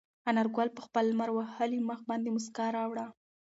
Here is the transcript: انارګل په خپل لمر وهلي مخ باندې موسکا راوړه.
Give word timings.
انارګل 0.29 0.69
په 0.75 0.81
خپل 0.85 1.03
لمر 1.11 1.29
وهلي 1.33 1.79
مخ 1.89 1.99
باندې 2.09 2.29
موسکا 2.35 2.65
راوړه. 2.77 3.05